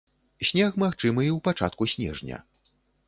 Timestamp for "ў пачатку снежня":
1.37-2.37